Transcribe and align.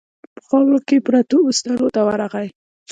په 0.35 0.41
خاورو 0.47 0.77
کې 0.87 1.03
پرتو 1.07 1.37
بسترو 1.47 1.87
ته 1.95 2.01
ورغی. 2.07 2.47